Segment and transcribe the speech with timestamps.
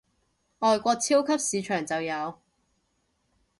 [0.57, 2.33] 外國超級市場就有